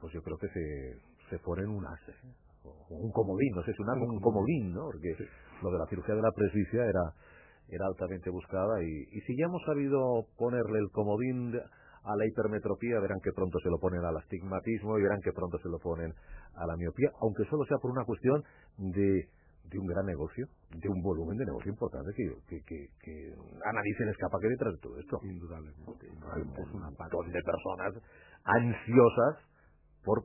pues 0.01 0.13
yo 0.13 0.23
creo 0.23 0.37
que 0.39 0.49
se, 0.49 0.99
se 1.31 1.39
pone 1.39 1.63
en 1.63 1.71
un 1.71 1.87
ase, 1.87 2.13
un 2.91 3.11
comodín, 3.13 3.53
no 3.55 3.63
sé 3.63 3.73
si 3.73 3.83
un, 3.83 3.89
un 3.89 4.21
comodín, 4.21 4.73
¿no? 4.75 4.85
Porque 4.87 5.17
lo 5.63 5.71
de 5.71 5.79
la 5.79 5.87
cirugía 5.87 6.15
de 6.15 6.23
la 6.23 6.33
presbicia 6.33 6.85
era, 6.85 7.03
era 7.69 7.87
altamente 7.87 8.31
buscada 8.31 8.83
y, 8.83 9.17
y 9.17 9.21
si 9.23 9.37
ya 9.37 9.47
hemos 9.47 9.63
sabido 9.65 10.27
ponerle 10.37 10.79
el 10.79 10.91
comodín 10.93 11.55
a 12.03 12.17
la 12.17 12.27
hipermetropía, 12.27 12.99
verán 13.01 13.21
que 13.23 13.33
pronto 13.33 13.59
se 13.61 13.69
lo 13.69 13.79
ponen 13.79 14.05
al 14.05 14.17
astigmatismo 14.17 14.99
y 14.99 15.03
verán 15.03 15.21
que 15.23 15.33
pronto 15.33 15.59
se 15.59 15.69
lo 15.69 15.79
ponen 15.79 16.13
a 16.55 16.67
la 16.67 16.77
miopía, 16.77 17.11
aunque 17.21 17.45
solo 17.45 17.65
sea 17.65 17.79
por 17.79 17.91
una 17.91 18.05
cuestión 18.05 18.43
de, 18.79 19.29
de 19.71 19.79
un 19.79 19.87
gran 19.87 20.07
negocio, 20.07 20.47
de 20.71 20.89
un 20.89 21.03
volumen 21.03 21.37
de 21.37 21.45
negocio 21.45 21.71
importante 21.71 22.11
que, 22.17 22.25
que, 22.49 22.65
que, 22.65 22.89
que 23.01 23.33
a 23.65 23.73
nadie 23.73 23.95
se 23.99 24.05
le 24.05 24.11
escapa 24.13 24.39
que 24.41 24.49
detrás 24.49 24.75
de 24.75 24.81
todo 24.81 24.99
esto. 24.99 25.21
Indudablemente. 25.23 26.07
Hay 26.35 26.43
un 26.43 26.81
montón 26.81 27.33
de 27.33 27.43
personas 27.43 27.95
ansiosas 28.45 29.50
por 30.05 30.25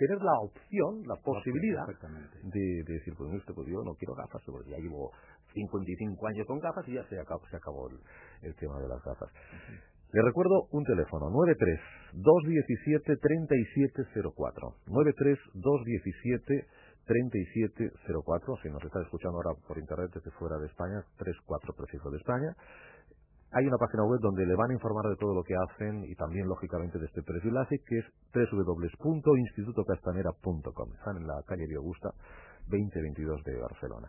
tener 0.00 0.16
la 0.22 0.32
opción, 0.40 1.04
la 1.06 1.16
posibilidad 1.20 1.86
de, 1.86 2.82
decir, 2.88 3.14
pues, 3.16 3.32
este, 3.34 3.52
pues 3.52 3.68
yo 3.68 3.84
no 3.84 3.94
quiero 3.94 4.14
gafas, 4.14 4.42
porque 4.46 4.70
ya 4.70 4.78
llevo 4.78 5.12
55 5.52 6.26
años 6.26 6.46
con 6.46 6.58
gafas 6.58 6.88
y 6.88 6.94
ya 6.94 7.06
se 7.08 7.20
acabó, 7.20 7.46
se 7.50 7.56
acabó 7.56 7.90
el, 7.90 8.00
tema 8.56 8.80
de 8.80 8.88
las 8.88 9.04
gafas. 9.04 9.28
Le 10.12 10.22
recuerdo 10.22 10.66
un 10.72 10.82
teléfono, 10.84 11.26
93-217-3704. 12.16 14.74
93-217-3704. 17.06 18.62
Si 18.62 18.70
nos 18.70 18.82
está 18.82 19.02
escuchando 19.02 19.36
ahora 19.36 19.54
por 19.68 19.78
internet 19.78 20.10
desde 20.14 20.30
fuera 20.32 20.58
de 20.58 20.66
España, 20.66 21.04
3-4 21.18 21.76
preciso 21.76 22.10
de 22.10 22.16
España. 22.16 22.56
Hay 23.52 23.66
una 23.66 23.78
página 23.78 24.04
web 24.04 24.20
donde 24.20 24.46
le 24.46 24.54
van 24.54 24.70
a 24.70 24.74
informar 24.74 25.10
de 25.10 25.16
todo 25.16 25.34
lo 25.34 25.42
que 25.42 25.56
hacen 25.56 26.04
y 26.04 26.14
también, 26.14 26.46
lógicamente, 26.46 27.00
de 27.00 27.06
este 27.06 27.20
perfil 27.22 27.54
que 27.84 27.98
es 27.98 28.04
www.institutocastanera.com. 28.32 30.92
Están 30.94 31.16
en 31.16 31.26
la 31.26 31.42
calle 31.46 31.66
de 31.66 31.74
Augusta, 31.74 32.14
2022 32.68 33.42
de 33.42 33.60
Barcelona. 33.60 34.08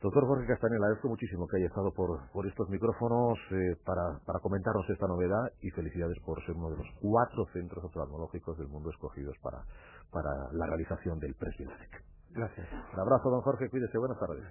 Doctor 0.00 0.26
Jorge 0.26 0.46
Castanera, 0.46 0.86
agradezco 0.86 1.10
muchísimo 1.10 1.46
que 1.46 1.58
haya 1.58 1.66
estado 1.66 1.92
por, 1.92 2.30
por 2.32 2.46
estos 2.46 2.70
micrófonos 2.70 3.38
eh, 3.52 3.76
para, 3.84 4.18
para 4.26 4.40
comentarnos 4.40 4.88
esta 4.90 5.06
novedad 5.06 5.52
y 5.60 5.70
felicidades 5.70 6.18
por 6.24 6.44
ser 6.44 6.56
uno 6.56 6.70
de 6.70 6.78
los 6.78 6.88
cuatro 6.98 7.46
centros 7.52 7.84
oftalmológicos 7.84 8.58
del 8.58 8.66
mundo 8.66 8.90
escogidos 8.90 9.38
para, 9.42 9.62
para 10.10 10.50
la 10.54 10.66
realización 10.66 11.20
del 11.20 11.34
Presbilasic. 11.34 12.02
Gracias. 12.30 12.66
Un 12.72 13.00
abrazo, 13.00 13.30
don 13.30 13.42
Jorge, 13.42 13.68
cuídese, 13.68 13.96
buenas 13.98 14.18
tardes. 14.18 14.42